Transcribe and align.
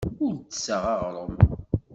Ur 0.25 0.33
d-tessaɣ 0.37 0.83
aɣrum. 0.93 1.33